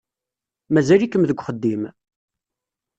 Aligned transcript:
Mazal-ikem 0.73 1.23
deg 1.25 1.37
uxeddim? 1.39 1.81